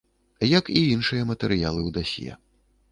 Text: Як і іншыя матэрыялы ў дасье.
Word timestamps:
Як 0.59 0.71
і 0.77 0.81
іншыя 0.95 1.29
матэрыялы 1.33 1.79
ў 1.83 1.89
дасье. 2.01 2.31